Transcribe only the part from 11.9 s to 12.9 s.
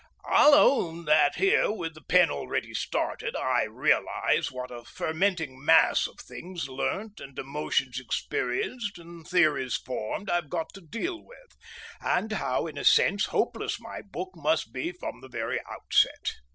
and how, in a